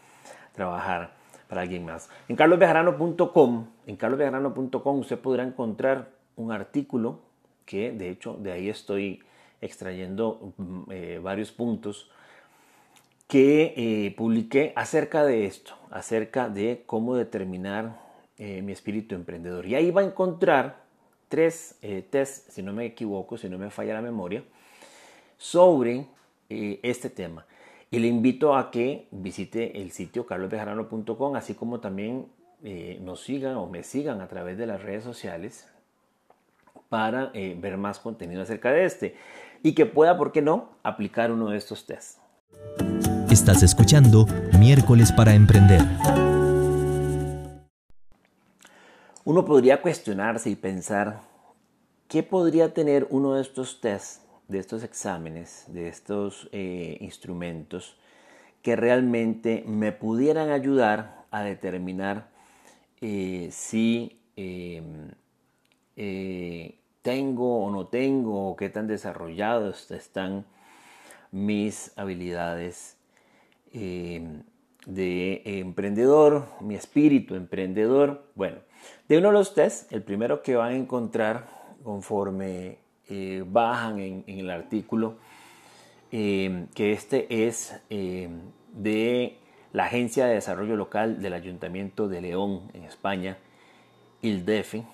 trabajar 0.54 1.12
para 1.50 1.62
alguien 1.62 1.84
más. 1.84 2.08
En 2.28 2.36
carlosbejarano.com, 2.36 3.66
en 3.86 3.96
carlosbejarano.com 3.96 4.98
usted 5.00 5.18
podrá 5.18 5.42
encontrar 5.42 6.08
un 6.36 6.52
artículo 6.52 7.20
que 7.66 7.92
de 7.92 8.10
hecho 8.10 8.36
de 8.40 8.52
ahí 8.52 8.68
estoy 8.68 9.22
extrayendo 9.60 10.52
mm, 10.56 10.82
eh, 10.90 11.20
varios 11.22 11.52
puntos 11.52 12.10
que 13.28 13.74
eh, 13.76 14.14
publiqué 14.16 14.72
acerca 14.74 15.24
de 15.24 15.46
esto, 15.46 15.74
acerca 15.90 16.48
de 16.48 16.82
cómo 16.86 17.14
determinar 17.14 18.00
eh, 18.38 18.62
mi 18.62 18.72
espíritu 18.72 19.14
emprendedor. 19.14 19.66
Y 19.66 19.74
ahí 19.74 19.90
va 19.90 20.00
a 20.00 20.04
encontrar 20.04 20.82
tres 21.28 21.78
tests, 22.10 22.52
si 22.52 22.62
no 22.62 22.72
me 22.72 22.86
equivoco, 22.86 23.38
si 23.38 23.48
no 23.48 23.56
me 23.56 23.70
falla 23.70 23.94
la 23.94 24.02
memoria, 24.02 24.42
sobre 25.38 26.06
este 26.48 27.08
tema. 27.08 27.46
Y 27.92 27.98
le 27.98 28.06
invito 28.06 28.54
a 28.54 28.70
que 28.70 29.08
visite 29.10 29.82
el 29.82 29.90
sitio 29.90 30.24
carlosbejarano.com, 30.24 31.34
así 31.34 31.54
como 31.54 31.80
también 31.80 32.26
eh, 32.62 33.00
nos 33.02 33.20
sigan 33.24 33.56
o 33.56 33.66
me 33.66 33.82
sigan 33.82 34.20
a 34.20 34.28
través 34.28 34.56
de 34.58 34.66
las 34.66 34.80
redes 34.80 35.02
sociales 35.02 35.66
para 36.88 37.32
eh, 37.34 37.56
ver 37.60 37.76
más 37.78 37.98
contenido 37.98 38.42
acerca 38.42 38.70
de 38.70 38.84
este 38.84 39.16
y 39.64 39.74
que 39.74 39.86
pueda, 39.86 40.16
¿por 40.16 40.30
qué 40.30 40.40
no?, 40.40 40.68
aplicar 40.84 41.32
uno 41.32 41.50
de 41.50 41.58
estos 41.58 41.84
tests. 41.84 42.20
Estás 43.28 43.64
escuchando 43.64 44.26
Miércoles 44.56 45.10
para 45.10 45.34
Emprender. 45.34 45.80
Uno 49.24 49.44
podría 49.44 49.82
cuestionarse 49.82 50.48
y 50.48 50.54
pensar, 50.54 51.22
¿qué 52.06 52.22
podría 52.22 52.72
tener 52.72 53.08
uno 53.10 53.34
de 53.34 53.42
estos 53.42 53.80
tests 53.80 54.19
de 54.50 54.58
estos 54.58 54.82
exámenes, 54.82 55.64
de 55.68 55.88
estos 55.88 56.48
eh, 56.52 56.98
instrumentos 57.00 57.96
que 58.62 58.76
realmente 58.76 59.64
me 59.66 59.92
pudieran 59.92 60.50
ayudar 60.50 61.24
a 61.30 61.42
determinar 61.42 62.28
eh, 63.00 63.48
si 63.52 64.20
em, 64.36 65.08
eh, 65.96 66.78
tengo 67.02 67.64
o 67.64 67.70
no 67.70 67.86
tengo, 67.86 68.50
o 68.50 68.56
qué 68.56 68.68
tan 68.68 68.86
desarrollados 68.86 69.90
están 69.90 70.44
mis 71.30 71.92
habilidades 71.96 72.96
em, 73.72 74.42
de 74.84 75.42
emprendedor, 75.44 76.46
mi 76.60 76.74
espíritu 76.74 77.36
emprendedor. 77.36 78.24
Bueno, 78.34 78.58
de 79.08 79.18
uno 79.18 79.28
de 79.28 79.34
los 79.34 79.54
test, 79.54 79.92
el 79.92 80.02
primero 80.02 80.42
que 80.42 80.56
van 80.56 80.72
a 80.72 80.76
encontrar 80.76 81.46
conforme 81.82 82.78
eh, 83.12 83.42
bajan 83.44 83.98
en, 83.98 84.24
el 84.28 84.50
artículo 84.50 85.16
eh, 86.12 86.66
que 86.76 86.92
este 86.92 87.46
es 87.46 87.74
eh, 87.90 88.28
de 88.72 89.36
la 89.72 89.86
Agencia 89.86 90.26
de 90.26 90.34
Desarrollo 90.34 90.76
Local 90.76 91.20
del 91.20 91.32
Ayuntamiento 91.32 92.06
de 92.06 92.20
León 92.20 92.70
en 92.72 92.84
España, 92.84 93.36
ILDEFE. 94.22 94.84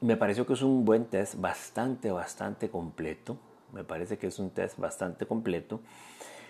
Me 0.00 0.16
pareció 0.16 0.44
que 0.44 0.54
es 0.54 0.62
un 0.62 0.84
buen 0.84 1.04
test, 1.04 1.36
bastante, 1.40 2.10
bastante 2.10 2.68
completo. 2.68 3.36
Me 3.72 3.84
parece 3.84 4.18
que 4.18 4.26
es 4.26 4.40
un 4.40 4.50
test 4.50 4.76
bastante 4.76 5.24
completo. 5.24 5.80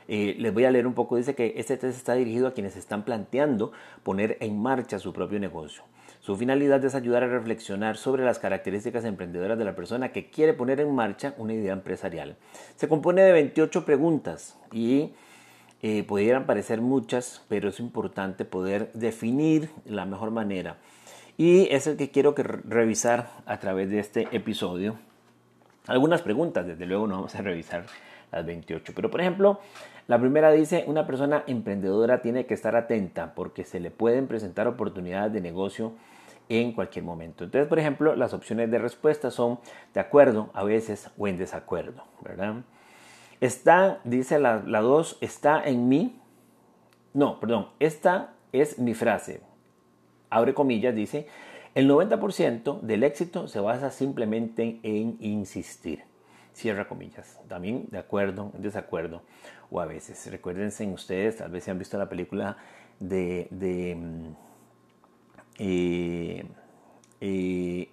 les 0.08 0.54
voy 0.54 0.64
a 0.64 0.70
leer 0.70 0.86
un 0.86 0.94
poco. 0.94 1.16
Dice 1.16 1.34
que 1.34 1.52
este 1.56 1.76
test 1.76 1.98
está 1.98 2.14
dirigido 2.14 2.48
a 2.48 2.54
quienes 2.54 2.74
están 2.74 3.04
planteando 3.04 3.72
poner 4.02 4.38
en 4.40 4.58
marcha 4.58 4.98
su 4.98 5.12
propio 5.12 5.38
negocio. 5.38 5.82
Su 6.26 6.36
finalidad 6.36 6.84
es 6.84 6.96
ayudar 6.96 7.22
a 7.22 7.28
reflexionar 7.28 7.96
sobre 7.96 8.24
las 8.24 8.40
características 8.40 9.04
emprendedoras 9.04 9.56
de 9.56 9.64
la 9.64 9.76
persona 9.76 10.10
que 10.10 10.28
quiere 10.28 10.54
poner 10.54 10.80
en 10.80 10.92
marcha 10.92 11.34
una 11.38 11.54
idea 11.54 11.72
empresarial. 11.72 12.34
Se 12.74 12.88
compone 12.88 13.22
de 13.22 13.30
28 13.30 13.84
preguntas 13.84 14.58
y 14.72 15.12
eh, 15.82 16.02
pudieran 16.02 16.44
parecer 16.44 16.80
muchas, 16.80 17.44
pero 17.48 17.68
es 17.68 17.78
importante 17.78 18.44
poder 18.44 18.90
definir 18.92 19.70
la 19.84 20.04
mejor 20.04 20.32
manera. 20.32 20.78
Y 21.36 21.72
es 21.72 21.86
el 21.86 21.96
que 21.96 22.10
quiero 22.10 22.34
que 22.34 22.42
revisar 22.42 23.30
a 23.46 23.60
través 23.60 23.88
de 23.90 24.00
este 24.00 24.26
episodio. 24.32 24.98
Algunas 25.86 26.22
preguntas, 26.22 26.66
desde 26.66 26.86
luego 26.86 27.06
no 27.06 27.14
vamos 27.14 27.36
a 27.36 27.42
revisar 27.42 27.86
las 28.32 28.44
28, 28.44 28.94
pero 28.96 29.12
por 29.12 29.20
ejemplo, 29.20 29.60
la 30.08 30.18
primera 30.18 30.50
dice, 30.50 30.82
una 30.88 31.06
persona 31.06 31.44
emprendedora 31.46 32.20
tiene 32.20 32.46
que 32.46 32.54
estar 32.54 32.74
atenta 32.74 33.32
porque 33.36 33.62
se 33.62 33.78
le 33.78 33.92
pueden 33.92 34.26
presentar 34.26 34.66
oportunidades 34.66 35.32
de 35.32 35.40
negocio 35.40 35.92
en 36.48 36.72
cualquier 36.72 37.04
momento. 37.04 37.44
Entonces, 37.44 37.68
por 37.68 37.78
ejemplo, 37.78 38.14
las 38.16 38.32
opciones 38.32 38.70
de 38.70 38.78
respuesta 38.78 39.30
son 39.30 39.58
de 39.94 40.00
acuerdo, 40.00 40.50
a 40.54 40.64
veces 40.64 41.10
o 41.18 41.26
en 41.28 41.38
desacuerdo, 41.38 42.04
¿verdad? 42.20 42.56
Está, 43.40 44.00
dice 44.04 44.38
la 44.38 44.60
2, 44.60 45.18
está 45.20 45.62
en 45.64 45.88
mí. 45.88 46.20
No, 47.12 47.40
perdón, 47.40 47.68
esta 47.78 48.34
es 48.52 48.78
mi 48.78 48.94
frase. 48.94 49.42
Abre 50.30 50.54
comillas, 50.54 50.94
dice, 50.94 51.26
el 51.74 51.90
90% 51.90 52.80
del 52.80 53.04
éxito 53.04 53.48
se 53.48 53.60
basa 53.60 53.90
simplemente 53.90 54.80
en 54.82 55.18
insistir. 55.20 56.04
Cierra 56.54 56.88
comillas. 56.88 57.38
También 57.48 57.86
de 57.90 57.98
acuerdo, 57.98 58.50
desacuerdo 58.56 59.22
o 59.70 59.80
a 59.80 59.84
veces. 59.84 60.26
Recuérdense 60.30 60.86
ustedes, 60.86 61.36
tal 61.36 61.50
vez 61.50 61.64
si 61.64 61.70
han 61.70 61.78
visto 61.78 61.98
la 61.98 62.08
película 62.08 62.56
de, 62.98 63.46
de 63.50 63.94
eh, 65.58 66.44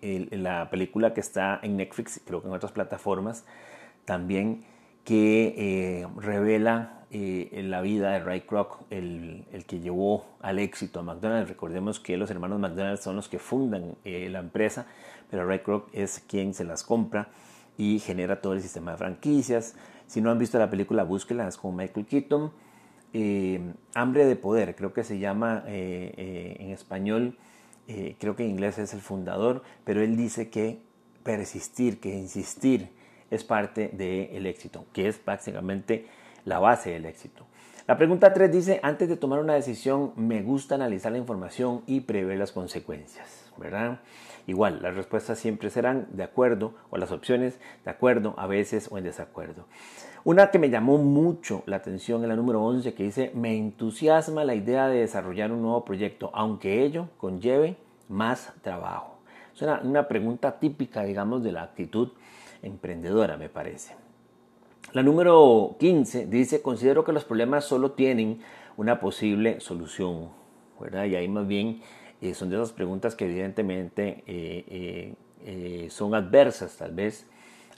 eh, 0.01 0.27
la 0.32 0.70
película 0.70 1.13
que 1.13 1.22
está 1.22 1.60
en 1.63 1.77
Netflix, 1.77 2.22
creo 2.25 2.41
que 2.41 2.48
en 2.48 2.53
otras 2.53 2.72
plataformas, 2.72 3.46
también 4.05 4.65
que 5.05 5.55
eh, 5.58 6.08
revela 6.17 7.00
la 7.12 7.82
vida 7.82 8.12
de 8.12 8.20
Ray 8.22 8.41
Kroc, 8.41 8.86
el, 8.89 9.46
que 9.67 9.79
llevó 9.79 10.25
al 10.41 10.58
éxito 10.58 11.00
a 11.00 11.03
McDonald's. 11.03 11.48
Recordemos 11.48 12.00
que 12.00 12.17
los 12.17 12.32
hermanos 12.32 12.60
McDonald's 12.60 13.03
son 13.03 13.15
los 13.15 13.29
que 13.29 13.38
fundan 13.38 13.93
la 14.03 14.39
empresa, 14.39 14.88
pero 15.29 15.46
Ray 15.46 15.60
Kroc 15.60 15.89
es 15.93 16.25
quien 16.27 16.55
se 16.55 16.63
las 16.63 16.84
compra 16.84 17.29
y 17.77 18.00
genera 18.00 18.41
todo 18.41 18.53
el 18.53 18.63
sistema 18.63 18.93
de 18.93 18.98
franquicias. 18.98 19.75
Si 20.08 20.22
no 20.22 20.32
han 20.32 20.39
visto 20.39 20.58
la 20.58 20.72
película, 20.72 21.03
búsquela, 21.03 21.48
es 21.48 21.55
con 21.55 21.75
Michael 21.75 22.08
Keaton. 22.08 22.51
Hambre 23.93 24.25
de 24.25 24.36
Poder, 24.36 24.75
creo 24.75 24.91
que 24.91 25.03
se 25.03 25.20
llama 25.20 25.63
en 25.67 26.72
español 26.72 27.38
eh, 27.87 28.15
creo 28.19 28.35
que 28.35 28.43
en 28.43 28.51
inglés 28.51 28.77
es 28.77 28.93
el 28.93 29.01
fundador, 29.01 29.63
pero 29.83 30.01
él 30.01 30.15
dice 30.15 30.49
que 30.49 30.79
persistir, 31.23 31.99
que 31.99 32.09
insistir 32.09 32.89
es 33.31 33.43
parte 33.43 33.89
del 33.89 34.45
éxito, 34.45 34.85
que 34.93 35.07
es 35.07 35.23
básicamente 35.23 36.07
la 36.45 36.59
base 36.59 36.91
del 36.91 37.05
éxito. 37.05 37.45
La 37.87 37.97
pregunta 37.97 38.31
3 38.33 38.51
dice, 38.51 38.79
antes 38.81 39.09
de 39.09 39.17
tomar 39.17 39.39
una 39.39 39.55
decisión, 39.55 40.13
me 40.15 40.41
gusta 40.41 40.75
analizar 40.75 41.11
la 41.11 41.17
información 41.17 41.81
y 41.85 42.01
prever 42.01 42.37
las 42.37 42.53
consecuencias, 42.53 43.51
¿verdad? 43.57 43.99
Igual, 44.47 44.81
las 44.81 44.95
respuestas 44.95 45.39
siempre 45.39 45.69
serán 45.69 46.07
de 46.11 46.23
acuerdo, 46.23 46.75
o 46.89 46.97
las 46.97 47.11
opciones 47.11 47.59
de 47.83 47.91
acuerdo, 47.91 48.35
a 48.37 48.47
veces 48.47 48.87
o 48.89 48.97
en 48.97 49.03
desacuerdo. 49.03 49.65
Una 50.25 50.51
que 50.51 50.60
me 50.60 50.70
llamó 50.70 50.98
mucho 50.98 51.63
la 51.65 51.75
atención 51.75 52.22
es 52.22 52.30
la 52.30 52.38
número 52.38 52.63
11 52.63 52.94
que 52.94 53.03
dice, 53.03 53.32
me 53.36 53.58
entusiasma 53.58 54.46
la 54.46 54.56
idea 54.56 54.88
de 54.88 55.00
desarrollar 55.00 55.51
un 55.51 55.62
nuevo 55.62 55.84
proyecto, 55.84 56.30
aunque 56.34 56.86
ello 56.86 57.10
conlleve 57.18 57.75
más 58.08 58.53
trabajo. 58.62 59.18
Es 59.53 59.62
una, 59.62 60.08
pregunta 60.08 60.60
típica, 60.60 61.03
digamos, 61.03 61.44
de 61.44 61.51
la 61.51 61.63
actitud 61.63 62.13
emprendedora, 62.62 63.36
me 63.36 63.50
parece. 63.50 63.96
La 64.94 65.03
número 65.03 65.75
15 65.80 66.27
dice, 66.27 66.62
considero 66.62 67.03
que 67.03 67.12
los 67.12 67.25
problemas 67.25 67.65
solo 67.65 67.92
tienen 67.92 68.39
una 68.77 69.01
posible 69.01 69.60
solución, 69.60 70.30
¿verdad? 70.80 71.03
Y 71.03 71.18
ahí 71.18 71.27
más 71.27 71.48
bien 71.48 71.82
eh, 72.22 72.34
son 72.34 72.50
de 72.50 72.56
esas 72.56 72.72
preguntas 72.72 73.13
que 73.13 73.25
evidentemente 73.25 74.24
eh, 74.25 75.15
eh, 75.46 75.88
son 75.89 76.15
adversas 76.15 76.77
tal 76.77 76.94
vez 76.94 77.27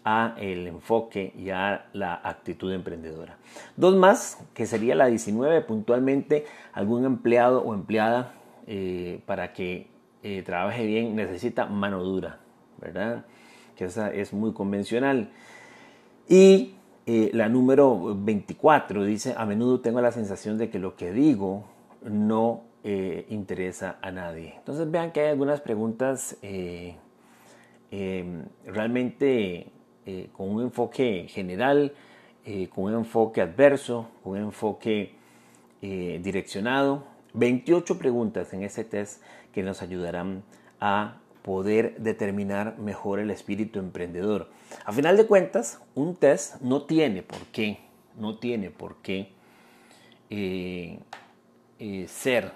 a 0.06 0.36
el 0.38 0.68
enfoque 0.68 1.34
y 1.36 1.50
a 1.50 1.88
la 1.94 2.14
actitud 2.24 2.72
emprendedora. 2.72 3.38
Dos 3.76 3.96
más, 3.96 4.38
que 4.54 4.68
sería 4.68 4.94
la 4.94 5.08
19, 5.08 5.62
puntualmente 5.62 6.46
algún 6.74 7.06
empleado 7.06 7.64
o 7.64 7.74
empleada 7.74 8.34
eh, 8.68 9.22
para 9.26 9.52
que 9.52 9.88
eh, 10.22 10.44
trabaje 10.44 10.86
bien 10.86 11.16
necesita 11.16 11.66
mano 11.66 12.04
dura, 12.04 12.38
¿verdad? 12.80 13.26
Que 13.76 13.86
esa 13.86 14.14
es 14.14 14.32
muy 14.32 14.54
convencional. 14.54 15.32
Y 16.30 16.76
eh, 17.08 17.32
la 17.34 17.50
número 17.50 18.16
24 18.16 19.04
dice, 19.06 19.34
a 19.36 19.46
menudo 19.46 19.82
tengo 19.82 20.02
la 20.02 20.12
sensación 20.12 20.60
de 20.60 20.70
que 20.70 20.78
lo 20.78 20.96
que 20.96 21.12
digo 21.12 21.66
no 22.04 22.64
interesa 23.30 23.98
a 24.04 24.12
nadie. 24.12 24.54
Entonces 24.58 24.92
vean 24.92 25.12
que 25.12 25.22
hay 25.22 25.30
algunas 25.30 25.60
preguntas 25.60 26.38
eh, 26.44 26.96
em, 27.90 28.44
realmente 28.64 29.72
eh, 30.06 30.30
con 30.34 30.50
un 30.50 30.64
enfoque 30.64 31.28
general, 31.30 31.94
con 32.76 32.84
un 32.84 32.94
enfoque 32.94 33.42
adverso, 33.42 34.08
con 34.24 34.34
un 34.34 34.46
enfoque 34.46 35.16
direccionado. 35.82 37.04
28 37.34 37.98
preguntas 37.98 38.54
en 38.54 38.62
ese 38.62 38.84
test 38.84 39.24
que 39.52 39.64
nos 39.64 39.82
ayudarán 39.82 40.44
a 40.80 41.18
poder 41.42 41.96
determinar 41.98 42.78
mejor 42.78 43.20
el 43.20 43.32
espíritu 43.32 43.80
emprendedor. 43.80 44.52
A 44.86 44.94
final 44.94 45.18
de 45.18 45.26
cuentas, 45.26 45.82
un 45.96 46.16
test 46.16 46.62
no 46.62 46.84
tiene 46.84 47.24
por 47.24 47.40
qué, 47.48 47.80
no 48.16 48.38
tiene 48.38 48.70
por 48.70 48.98
qué 48.98 49.32
ser 52.08 52.52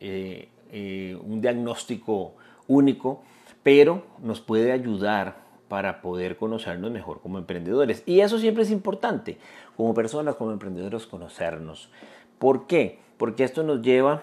eh, 0.00 0.48
eh, 0.70 1.18
un 1.22 1.40
diagnóstico 1.40 2.34
único, 2.66 3.22
pero 3.62 4.04
nos 4.22 4.40
puede 4.40 4.70
ayudar 4.70 5.47
para 5.68 6.00
poder 6.00 6.36
conocernos 6.36 6.90
mejor 6.90 7.20
como 7.20 7.38
emprendedores. 7.38 8.02
Y 8.06 8.20
eso 8.20 8.38
siempre 8.38 8.64
es 8.64 8.70
importante, 8.70 9.38
como 9.76 9.94
personas, 9.94 10.34
como 10.36 10.52
emprendedores, 10.52 11.06
conocernos. 11.06 11.90
¿Por 12.38 12.66
qué? 12.66 12.98
Porque 13.16 13.44
esto 13.44 13.62
nos 13.62 13.82
lleva 13.82 14.22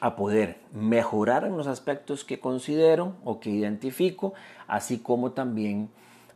a 0.00 0.16
poder 0.16 0.58
mejorar 0.72 1.44
en 1.44 1.56
los 1.56 1.66
aspectos 1.66 2.24
que 2.24 2.40
considero 2.40 3.14
o 3.24 3.38
que 3.38 3.50
identifico, 3.50 4.32
así 4.66 4.98
como 4.98 5.32
también 5.32 5.90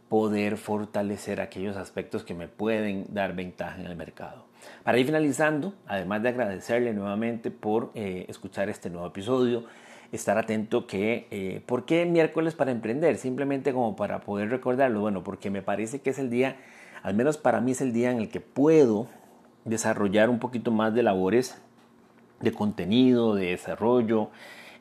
poder 0.08 0.58
fortalecer 0.58 1.40
aquellos 1.40 1.76
aspectos 1.76 2.24
que 2.24 2.34
me 2.34 2.46
pueden 2.46 3.06
dar 3.12 3.34
ventaja 3.34 3.80
en 3.80 3.86
el 3.86 3.96
mercado. 3.96 4.44
Para 4.82 4.98
ir 4.98 5.06
finalizando, 5.06 5.74
además 5.86 6.22
de 6.22 6.28
agradecerle 6.28 6.92
nuevamente 6.92 7.50
por 7.50 7.90
eh, 7.94 8.26
escuchar 8.28 8.68
este 8.68 8.90
nuevo 8.90 9.06
episodio, 9.06 9.64
estar 10.16 10.38
atento 10.38 10.86
que, 10.86 11.26
eh, 11.30 11.62
¿por 11.66 11.84
qué 11.84 12.06
miércoles 12.06 12.54
para 12.54 12.70
emprender? 12.70 13.16
Simplemente 13.18 13.72
como 13.72 13.96
para 13.96 14.20
poder 14.20 14.50
recordarlo, 14.50 15.00
bueno, 15.00 15.22
porque 15.24 15.50
me 15.50 15.62
parece 15.62 16.00
que 16.00 16.10
es 16.10 16.18
el 16.18 16.30
día, 16.30 16.56
al 17.02 17.14
menos 17.14 17.36
para 17.36 17.60
mí 17.60 17.72
es 17.72 17.80
el 17.80 17.92
día 17.92 18.10
en 18.10 18.18
el 18.18 18.28
que 18.28 18.40
puedo 18.40 19.08
desarrollar 19.64 20.30
un 20.30 20.38
poquito 20.38 20.70
más 20.70 20.94
de 20.94 21.02
labores 21.02 21.60
de 22.40 22.52
contenido, 22.52 23.34
de 23.34 23.46
desarrollo, 23.46 24.30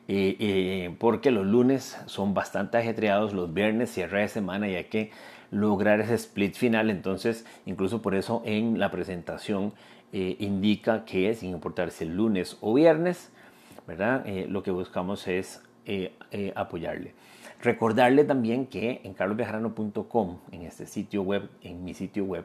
eh, 0.06 0.94
porque 0.98 1.30
los 1.30 1.46
lunes 1.46 1.96
son 2.06 2.34
bastante 2.34 2.76
ajetreados, 2.76 3.32
los 3.32 3.54
viernes 3.54 3.90
cierre 3.90 4.20
de 4.20 4.28
semana 4.28 4.68
y 4.68 4.74
hay 4.74 4.84
que 4.84 5.10
lograr 5.50 6.00
ese 6.00 6.14
split 6.14 6.54
final. 6.56 6.90
Entonces, 6.90 7.46
incluso 7.64 8.02
por 8.02 8.14
eso 8.14 8.42
en 8.44 8.78
la 8.78 8.90
presentación 8.90 9.72
eh, 10.12 10.36
indica 10.38 11.04
que 11.04 11.34
sin 11.34 11.50
importar 11.50 11.90
si 11.90 12.04
el 12.04 12.16
lunes 12.16 12.58
o 12.60 12.74
viernes, 12.74 13.32
Eh, 13.88 14.46
lo 14.48 14.62
que 14.62 14.70
buscamos 14.70 15.26
es 15.28 15.62
eh, 15.86 16.12
apoyarle. 16.54 17.14
Recordarle 17.60 18.24
también 18.24 18.66
que 18.66 19.00
en 19.04 19.14
carlosbejarano.com, 19.14 20.38
en 20.52 20.62
este 20.62 20.86
sitio 20.86 21.22
web, 21.22 21.48
en 21.62 21.84
mi 21.84 21.94
sitio 21.94 22.24
web, 22.24 22.44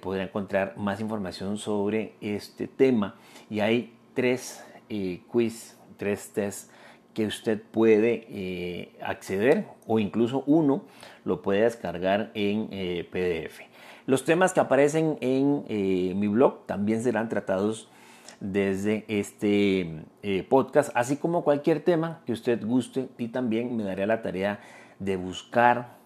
podrá 0.00 0.22
encontrar 0.22 0.76
más 0.78 1.00
información 1.00 1.58
sobre 1.58 2.14
este 2.20 2.66
tema 2.66 3.14
y 3.50 3.60
hay 3.60 3.94
tres 4.14 4.64
quiz, 5.28 5.76
tres 5.98 6.32
tests 6.32 6.70
que 7.16 7.24
usted 7.24 7.62
puede 7.62 8.26
eh, 8.28 8.92
acceder 9.00 9.64
o 9.86 9.98
incluso 9.98 10.44
uno 10.46 10.82
lo 11.24 11.40
puede 11.40 11.62
descargar 11.62 12.30
en 12.34 12.68
eh, 12.70 13.08
PDF. 13.10 13.60
Los 14.04 14.26
temas 14.26 14.52
que 14.52 14.60
aparecen 14.60 15.16
en 15.22 15.64
eh, 15.66 16.12
mi 16.14 16.28
blog 16.28 16.66
también 16.66 17.02
serán 17.02 17.30
tratados 17.30 17.88
desde 18.40 19.04
este 19.08 20.04
podcast, 20.48 20.90
así 20.94 21.16
como 21.16 21.42
cualquier 21.44 21.82
tema 21.82 22.20
que 22.26 22.32
usted 22.32 22.64
guste 22.64 23.08
y 23.18 23.28
también 23.28 23.76
me 23.76 23.84
daré 23.84 24.06
la 24.06 24.22
tarea 24.22 24.60
de 24.98 25.16
buscar 25.16 25.96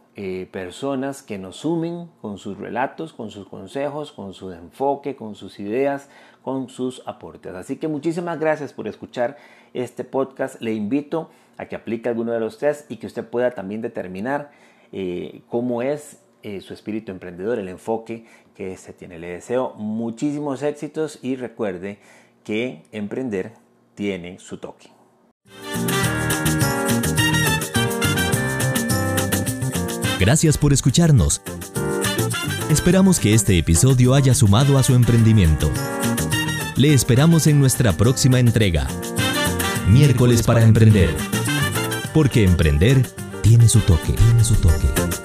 personas 0.51 1.23
que 1.23 1.39
nos 1.39 1.57
sumen 1.57 2.11
con 2.21 2.37
sus 2.39 2.59
relatos, 2.59 3.13
con 3.13 3.31
sus 3.31 3.49
consejos, 3.49 4.13
con 4.13 4.35
su 4.35 4.53
enfoque, 4.53 5.17
con 5.17 5.35
sus 5.35 5.59
ideas, 5.59 6.09
con 6.43 6.69
sus 6.69 7.03
aportes. 7.07 7.55
Así 7.55 7.77
que 7.77 7.89
muchísimas 7.89 8.39
gracias 8.39 8.73
por 8.73 8.89
escuchar 8.89 9.37
este 9.75 10.05
podcast. 10.05 10.61
Le 10.61 10.73
invito 10.73 11.31
a 11.57 11.67
que 11.67 11.77
aplique 11.77 12.09
alguno 12.09 12.33
de 12.33 12.41
los 12.41 12.59
tests 12.59 12.87
y 12.89 12.97
que 12.97 13.07
usted 13.07 13.25
pueda 13.25 13.51
también 13.53 13.83
determinar 13.83 14.51
eh, 14.93 15.43
cómo 15.49 15.83
es 15.83 16.23
eh, 16.43 16.61
su 16.61 16.75
espíritu 16.75 17.13
emprendedor, 17.13 17.59
el 17.59 17.69
enfoque 17.69 18.25
que 18.55 18.77
se 18.77 18.93
tiene. 18.93 19.19
Le 19.19 19.29
deseo 19.29 19.75
muchísimos 19.77 20.63
éxitos 20.63 21.19
y 21.23 21.37
recuerde 21.37 21.99
que 22.45 22.83
emprender 22.93 23.53
tiene 23.95 24.39
su 24.39 24.59
toque. 24.59 24.91
Gracias 30.19 30.59
por 30.59 30.73
escucharnos. 30.73 31.41
Esperamos 32.71 33.19
que 33.19 33.35
este 33.35 33.59
episodio 33.59 34.15
haya 34.15 34.35
sumado 34.35 34.79
a 34.79 34.83
su 34.83 34.95
emprendimiento. 34.95 35.71
Le 36.77 36.95
esperamos 36.95 37.47
en 37.47 37.59
nuestra 37.59 37.93
próxima 37.95 38.39
entrega. 38.39 38.87
Miércoles 39.89 40.43
para 40.43 40.63
emprender. 40.63 41.15
Porque 42.15 42.45
emprender 42.45 43.03
tiene 43.43 43.69
su 43.69 43.81
toque, 43.81 44.13
tiene 44.13 44.45
su 44.45 44.55
toque. 44.57 45.20